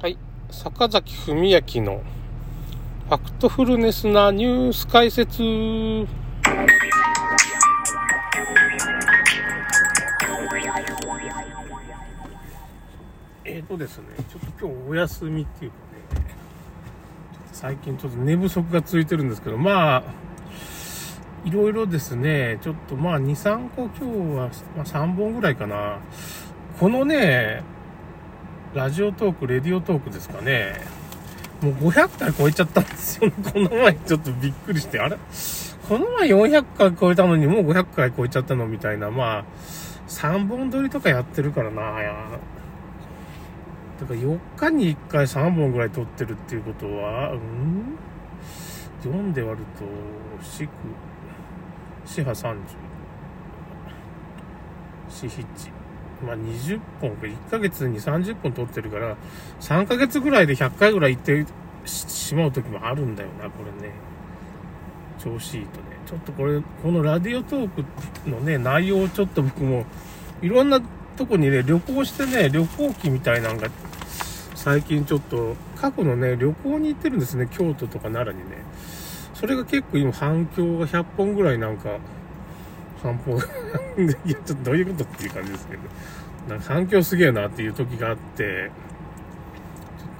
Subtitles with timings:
[0.00, 0.16] はい。
[0.48, 2.00] 坂崎文明の
[3.08, 5.42] ファクトフルネスなニュース解説。
[13.44, 15.76] えーとですね、ちょっと今日お休みっていうか
[16.20, 16.24] ね、
[17.50, 20.04] 最近ちょっと寝不足が続いてるんですけど、まあ、
[21.44, 24.02] いろいろですね、ちょっとまあ2、3個今日
[24.36, 25.98] は、まあ、3本ぐらいかな。
[26.78, 27.64] このね、
[28.74, 30.74] ラジオトーク、レディオトークですかね。
[31.62, 33.32] もう500回超えちゃったんですよ。
[33.52, 35.16] この前ちょっとびっくりして、あれ？
[35.88, 39.44] この前400回超えたのにもう500回超えちゃったのみたいな、まあ、
[40.08, 41.88] 3本撮りとかやってるからな、だ
[44.06, 47.96] から4日に1回3本ぐらい撮ってるっていうことは、うん
[49.02, 49.84] ?4 で割ると、
[50.44, 50.68] 四九、
[52.04, 52.56] 四波30、
[55.08, 55.77] 四七。
[56.24, 59.16] まあ、20本か、1ヶ月に30本撮ってるから、
[59.60, 61.46] 3ヶ月ぐらいで100回ぐらい行って
[61.84, 63.94] しまう時もあるんだよな、これね。
[65.18, 65.86] 調子いいとね。
[66.06, 67.84] ちょっとこれ、このラディオトーク
[68.28, 69.84] のね、内容をちょっと僕も、
[70.42, 70.80] いろんな
[71.16, 73.68] とこにね、旅行してね、旅行記みたいなのが、
[74.54, 78.56] 最近ちょっと、過去のね、旅行に行ってるんですね、京都とか奈良にね。
[79.34, 81.98] それが結構今反響が100本ぐらいなんか、
[83.02, 83.32] 散歩
[84.02, 85.82] いや、ちょっとどういうことっていう感じですけど、
[86.48, 88.70] なんか反響すげえなっていう時があって、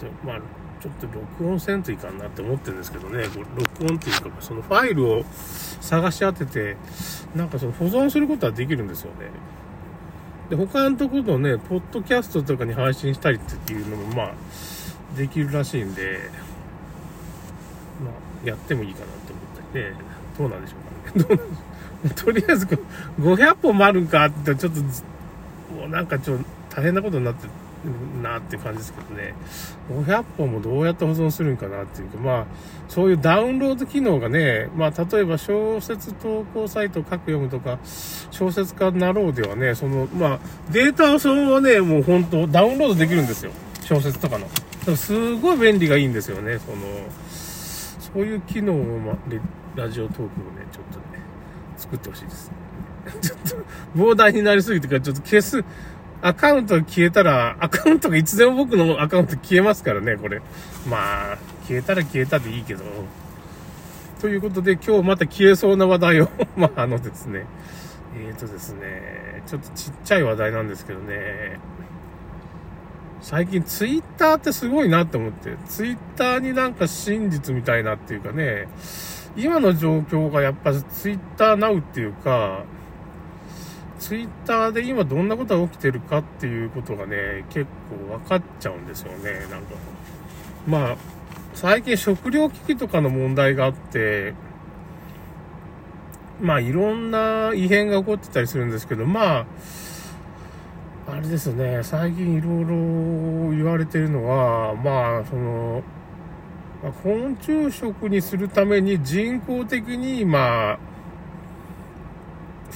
[0.00, 0.40] ちょっと、まあ、
[0.80, 5.24] ちょっと録音せんといかんなって思ってるんですけどね、録音っていうか、そのファイルを
[5.80, 6.76] 探し当てて、
[7.34, 9.30] なんかその保存することはできるんですよね。
[10.50, 14.32] で、他のところのね、ポッドキャストとかに配信したりっていうのも、まあ、
[15.16, 16.20] できるらしいんで、
[18.02, 19.92] まあ、やってもいいかなって思ったりね、
[20.38, 21.24] どうなんでしょうかね。
[21.28, 21.77] どうなんでしょう
[22.14, 22.66] とりあえず
[23.20, 26.44] 500本もあるんかってちょっと、もうなんかちょっと
[26.76, 27.50] 大変なことになってる
[28.22, 29.34] なって感じですけどね。
[29.90, 32.46] 500本もどうやって保存するんかなっていうか、まあ、
[32.88, 37.78] そういうダウンロード機能がね、まあ、例えば小説投稿サイトを書く読むとか、
[38.30, 40.38] 小説家になろうではね、その、まあ、
[40.70, 43.52] データをそのままね、もう本当ダウンロードできるんですよ。
[43.84, 44.46] 小説とかの。
[44.46, 46.78] だかすごい便利がいいんですよね、その、
[48.12, 49.16] そういう機能を、まあ、
[49.76, 50.30] ラジオトークをね、
[50.72, 51.22] ちょっとね、
[51.78, 52.50] 作ってほしいです。
[53.22, 53.38] ちょっ
[53.94, 55.64] と、膨大になりすぎてから、ちょっと消す、
[56.20, 60.42] アカウントが消えたら、アカウントがいつでも僕のアカウント消えますからね、これ。
[60.88, 62.84] まあ、消えたら消えたでいいけど。
[64.20, 67.46] ということで、今日また消えそうな話題を まあ、あのですね、
[68.16, 71.60] えーとですね、ちょっとちっちゃい話題なんですけどね、
[73.20, 78.66] 最近ツイッターってすごいなって思って、ツイッターになんか真実みたいなっていうかね、
[79.36, 82.64] 今の状況がやっぱツイッターナウっていうか、
[83.98, 87.66] ツイッターで今どんなことが起きてるかっていうことがね、結
[88.08, 89.74] 構分かっちゃうんですよね、なんか。
[90.66, 90.96] まあ、
[91.54, 94.34] 最近食料危機とかの問題があって、
[96.40, 99.46] まあいろんな異変が起こってたりするんですけど、まあ、
[101.10, 105.82] あれですね、最近いろいろ言われてるのは、まあ、その、
[106.82, 110.78] ま、昆虫食にするために人工的に、まあ、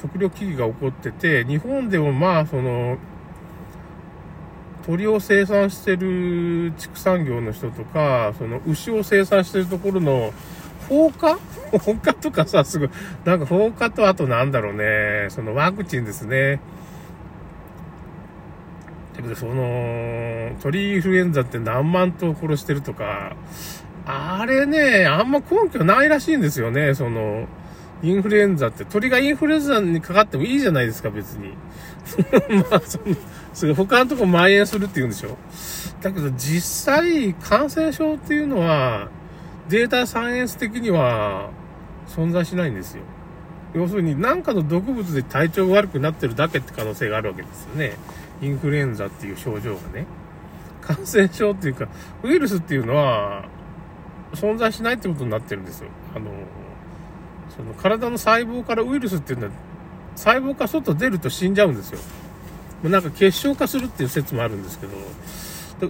[0.00, 2.98] 食料危機が起こってて、日本でもまあ、その、
[4.86, 10.32] 鳥を生産してる畜産業の人とか、その牛を生産してるところの
[10.88, 11.38] 放火？
[11.78, 12.90] 放火とかさ、すぐ、
[13.24, 16.60] なんか放火とあとなんだろうね、そのワクチンですね。
[19.16, 23.36] だけど、その、鳥インフルエンザって何万頭殺してるとか、
[24.06, 27.46] あれね、あんま根拠ないらしいんですよね、その、
[28.02, 31.54] インフルエンザって、鳥がインフルエンザにかかってもいいじゃないですか、別に。
[32.70, 33.16] まあ、その、
[33.52, 35.36] それ他のとこ蔓延するって言うんでしょ？
[36.00, 39.08] だけど実際、感染症っていうのは、
[39.68, 41.50] データサイエンス的には
[42.08, 43.02] 存在しないんですよ。
[43.74, 47.92] 要するに何かの毒物で体調が悪くなってるだけって可能性があるわけですよね。
[48.42, 50.06] インフルエンザっていう症状がね。
[50.80, 51.86] 感染症っていうか、
[52.24, 53.44] ウイルスっていうのは、
[54.34, 55.88] 存在しないってことになってるんですよ。
[56.14, 56.30] あの、
[57.56, 59.52] その体の細胞からウイルスっていうのは、
[60.16, 62.00] 細胞から外出ると死んじゃうんですよ。
[62.84, 64.96] なんか結晶化するっていう説もあるんですけど、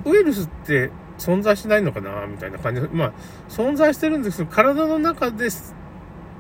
[0.05, 3.13] ウイルスって存在しないのかなみたいな感じで、まあ、
[3.49, 5.75] 存在してるんですけど、体の中です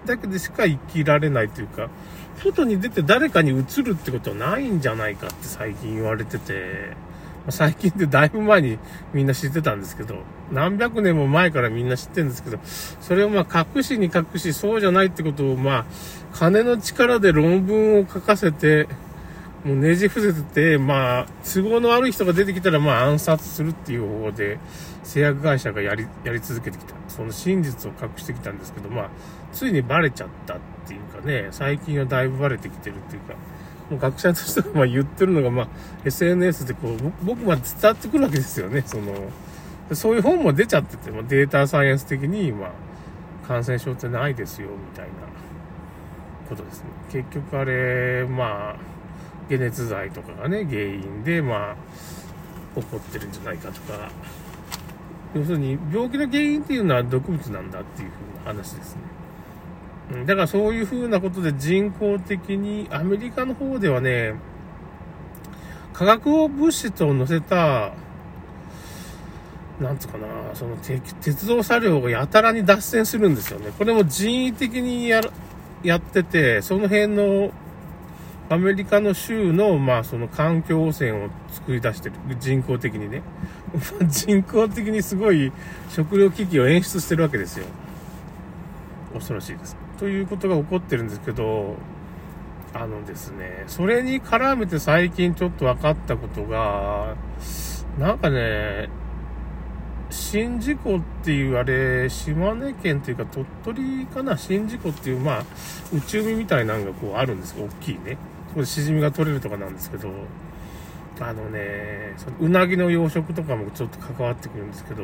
[0.06, 1.88] だけでしか生きられないというか、
[2.43, 6.96] 外に出て誰かに移るってことはないんじゃないかって最近言われてて、
[7.49, 8.79] 最近でだいぶ前に
[9.13, 10.19] みんな知ってたんですけど、
[10.53, 12.59] 何百年も前からみんな知ってるんですけど、
[13.01, 15.85] それをまあ隠しに隠し、そうじゃないってことをまあ、
[16.33, 18.89] 金の力で論文を書かせて、
[19.65, 24.59] もうねじ伏せてて、まあ、都合の悪い人が出てきたら、まあ、暗殺するっていう方法で、
[25.03, 26.95] 製薬会社がやり、やり続けてきた。
[27.09, 29.11] その真実を隠してきたんですけど、まあ、
[29.53, 33.35] ついにバレちゃったっていうかね、最近はだいぶバレてきてるっていうか、
[33.99, 35.69] 学者としてはま言ってるのが、まあ、
[36.05, 39.31] SNS でこう、僕まで伝わってくるわけですよね、その、
[39.93, 42.71] そういう本も出ちゃってて、まあ、データサイエンス的に、まあ、
[43.47, 45.13] 感染症ってないですよ、みたいな
[46.49, 46.87] ことですね。
[47.11, 48.77] 結局あれ、まあ、
[49.49, 51.73] 解熱剤とかがね、原因で、ま
[52.77, 54.11] あ、起こってるんじゃないかとか、
[55.35, 58.11] 要するに病気の原因っていうのは毒物なんだっていう
[58.45, 59.03] 風な話ですね。
[60.27, 64.35] だからそういう風なことで人工的に、アメリカの方ではね、
[65.93, 67.93] 化学物質を乗せた、
[69.81, 73.73] なんつうかな、その鉄道車両がやたらに脱線するんですよね。
[73.79, 75.23] これも人為的にや
[75.83, 77.53] やってて、その辺の
[78.51, 82.17] アメリカの州の、まあ、その環境汚染を作り出してる。
[82.41, 83.23] 人工的にね。
[84.09, 85.53] 人工的にすごい
[85.89, 87.67] 食料危機を演出してるわけですよ。
[89.15, 89.77] 恐ろしいです。
[90.00, 91.76] ということが起こってるんですけど、
[92.73, 97.17] あのですね、それに絡めて最近ちょっと分かったことが、
[97.99, 98.88] なんかね、
[100.08, 104.37] 宍道湖っていうあれ、島根県っていうか鳥取かな？
[104.37, 105.44] 宍道湖っていう、まあ、
[105.93, 107.67] 内海みたいなのがこうあるんですよ。
[107.67, 108.17] 大きいね。
[108.49, 110.11] そこでシジミが取れるとかなんですけど、
[111.20, 115.02] あのね、そのうなぎの養殖とかもちょっと関わってくるんですけど、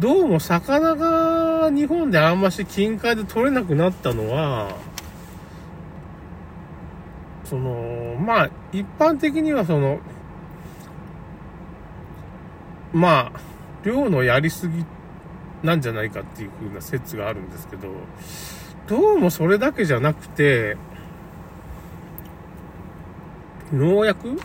[0.00, 4.76] どうも魚が日本であんまし近海で取れなくなったのは、
[7.44, 10.00] その、まあ、一般的にはその、
[12.92, 13.40] まあ、
[13.84, 14.84] 漁のやりすぎ
[15.62, 17.88] なんじゃないかっていう風な説があるんですけど、
[18.88, 20.76] どうもそれだけじゃなくて、
[23.72, 24.40] 農薬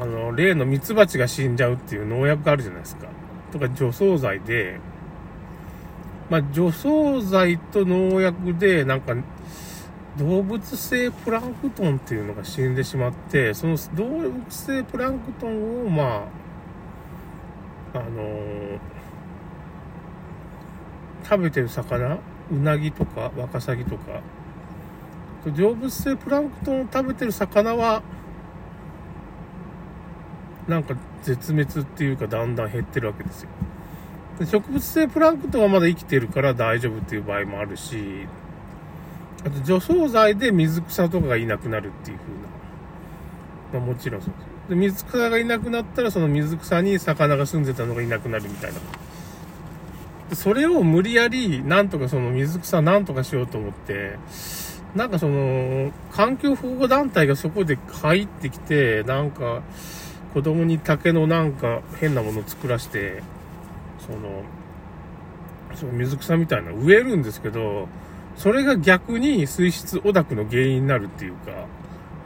[0.00, 3.06] あの、例のミツバチが死んじゃうっていう農薬があるじゃないですか。
[3.52, 4.78] とか除草剤で、
[6.28, 9.14] まあ、除草剤と農薬で、なんか、
[10.18, 16.26] 動物性プランクトンっていうのが死んでしまって、その動物性プランクトンを、ま
[17.94, 18.78] あ、あのー、
[21.24, 22.18] 食べてる魚、
[22.50, 24.20] うなぎとかワカサギとか、
[25.56, 28.02] 動物性プランクトンを食べてる魚は、
[30.68, 33.48] なんか絶滅っていうかだんだん減ってるわけですよ。
[34.38, 38.26] で植物性プランクトンはまだ生きてるから大丈夫っていう場合もあるし、
[39.44, 42.32] あと除草剤で水草とかがいなくなるっていう風
[43.78, 43.80] な。
[43.80, 44.46] まあもちろんそうです。
[44.70, 48.80] で、水草がいなくなったらその水草に魚が住んでたのがいなくなるみたいな。
[50.34, 54.18] それを無理やり、なんとかその水草なんとかしようと思って、
[54.96, 59.62] なんかその、環境保護団体がそこで入ってきて、なんか、
[60.36, 63.22] 子供に竹のなんか変なものを作らして、
[64.06, 64.42] その、
[65.74, 67.88] その水草みたいな植えるんですけど、
[68.36, 71.64] それが逆に水質汚濁の原因になるっていうか、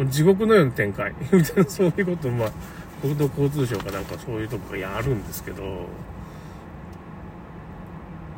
[0.06, 1.14] 地獄のような展開。
[1.30, 2.50] みたいな、そういうこと、まあ、
[3.00, 5.62] 国土交通省かなんかそういうとこがやるんですけど、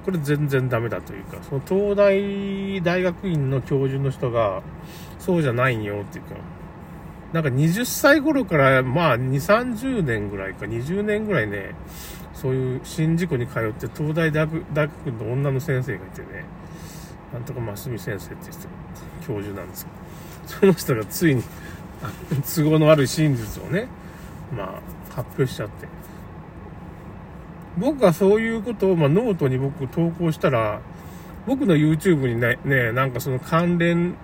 [0.05, 4.61] これ全然ダメだというか、その東大大学院の教授の人が、
[5.19, 6.35] そうじゃないよっていうか、
[7.32, 11.75] なんか20歳頃から、まあ2、30年ぐらいか、20年ぐらいね、
[12.34, 16.44] そういう新事故に通って東大大学の女の先生がいてね、
[17.32, 18.69] なんとか真澄先生って人、
[19.27, 19.86] 教授なんです。
[19.86, 21.43] けど、その人がついに、
[22.55, 23.86] 都合の悪い真実をね、
[24.55, 25.89] まあ、発表しちゃって、
[27.79, 30.81] 僕がそういうことを、まあ、ノートに僕投稿したら、
[31.46, 34.15] 僕の YouTube にね、ね、なんかその関連、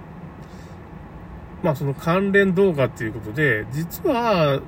[1.62, 4.60] まあその関連動画っていうことで、実は、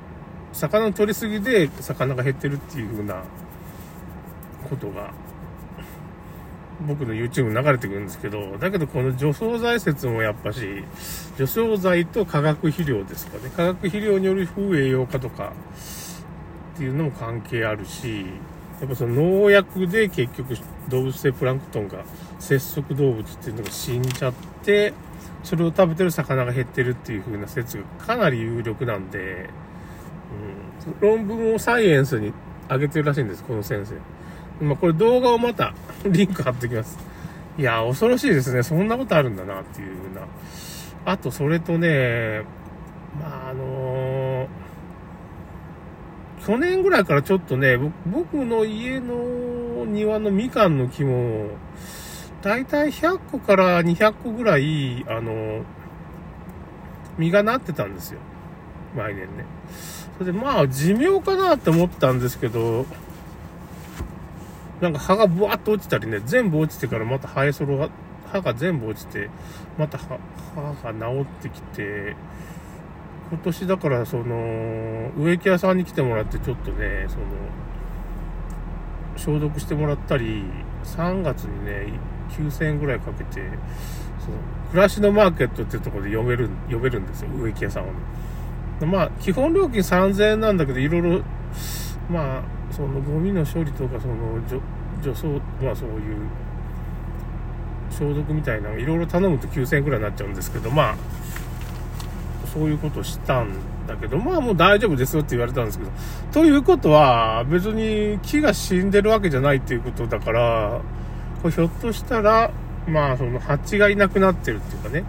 [0.53, 3.23] 魚の取りすぎで魚が減ってるっていう風な
[4.69, 5.13] ことが、
[6.87, 10.85] 僕の YouTube 流れてくるんですけど、だけどこの除草剤説もやっぱし、
[11.37, 13.51] 除草剤と化学肥料ですかね。
[13.51, 15.53] 化学肥料による風栄養化とか
[16.75, 18.27] っていうのも関係あるし、
[18.81, 20.57] やっぱその農薬で結局
[20.89, 22.03] 動物性プランクトンが
[22.39, 24.33] 節足動物っていうのが死んじゃっ
[24.65, 24.95] て、
[25.43, 29.49] それを食べてる魚が減ってるっていう風な説がかなり有力なんで、
[30.85, 32.33] うん、論文をサイエンスに
[32.69, 34.65] 上げてるらしいんです、この先生。
[34.65, 36.99] まあ、これ動画をまたリンク貼ってきます。
[37.59, 38.63] いや、恐ろしいですね。
[38.63, 40.27] そんなことあるんだなっていう風な。
[41.07, 42.43] あと、それとね、
[43.19, 44.61] まあ、あのー
[46.47, 51.49] 去年ぐらいからちょっとね、僕の家の庭のみかんの木も、
[52.43, 55.63] だいたい100個から200個ぐらい、あの、
[57.19, 58.21] 実がなってたんですよ。
[58.97, 59.45] 毎年ね。
[60.19, 62.87] それでまあ寿命かなって思ったんですけど、
[64.81, 67.91] なんか葉がブワッと落ちたりね、全部落ちてからまた生えそろが、
[68.33, 69.29] 葉が全部落ちて、
[69.79, 70.19] また葉
[70.83, 72.17] が治ってきて、
[73.31, 77.25] 今年だからその、植木屋さんに来てもらってちょっとね、その、
[79.17, 80.45] 消毒してもらったり、
[80.85, 81.93] 3月にね、
[82.39, 83.41] 9000円ぐらいかけて、
[84.19, 84.37] その、
[84.71, 88.87] 暮らしのマーケットっていうところで読める、読めるんですよ、植木屋さんをね。
[88.87, 91.23] まあ、基本料金3000円なんだけど、いろいろ、
[92.11, 94.15] まあ、そのゴミの処理とか、その
[94.49, 94.61] 除、
[95.03, 95.27] 除草、
[95.65, 96.17] まあそういう、
[97.91, 100.97] 消毒みたいなのいろいろ頼むと9000円くらいになっちゃうんですけど、まあ、
[102.53, 103.53] そういうことしたん
[103.87, 105.91] だけど、まあもう大丈夫ですよって言われたんですけど、
[106.33, 110.81] ということは、別に木が死んでるわけじゃないっていうことだから、
[111.43, 112.51] これひょっとしたら、
[112.87, 115.05] まあその蜂がいなくなってるっていうかね、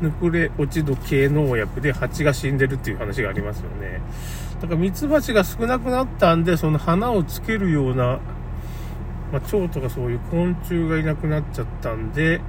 [0.00, 4.00] ヌクレ落ち度系農薬で蜂が死んでるっていう話がありますよね。
[4.60, 8.18] だからミツバチが少なくなったんで、その花をつけるような、
[9.32, 12.40] まあ、蝶とかそういう昆虫がいなくなっちゃったんで、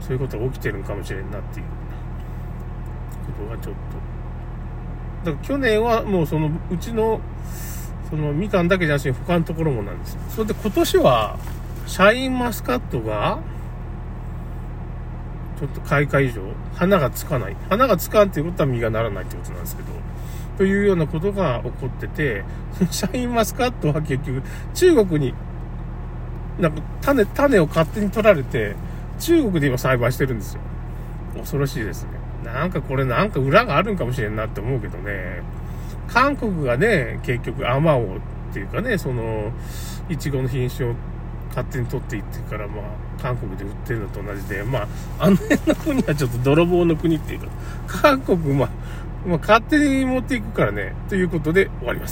[0.00, 1.66] そういうことが起きてるんかもしれんなっていう
[3.38, 3.74] ことがちょっ
[5.24, 5.30] と。
[5.30, 7.20] だから去年はもうそのうちの、
[8.10, 10.18] そのみかんだけじゃなしに他のところもなんです。
[10.30, 11.38] それで今年は、
[11.86, 13.40] シャインマスカットが、
[15.58, 16.42] ちょっと開花以上、
[16.74, 17.56] 花がつかない。
[17.68, 19.88] 花がつかんっていうことは実がならないってことなんですけど、
[20.58, 22.44] というようなことが起こってて、
[22.90, 24.42] シャインマスカットは結局、
[24.74, 25.34] 中国に、
[26.58, 28.74] なんか種、種を勝手に取られて、
[29.18, 30.60] 中国で今栽培してるんですよ。
[31.36, 32.10] 恐ろしいですね。
[32.44, 35.42] なんかこれなんか裏があるんかもしれんなって思うけどね。
[36.08, 38.06] 韓国がね、結局アマオっ
[38.52, 39.52] ていうかね、その、
[40.08, 40.94] いちごの品種を
[41.52, 47.46] 勝手に取っていってから、まあ、韓国で売ってるのと同じで、まあ、あの辺の国はちょっと泥棒の国っていうか、
[47.86, 48.70] 韓国、まあ、
[49.26, 52.10] まあ、勝手に持っていくからね、ということで終わります。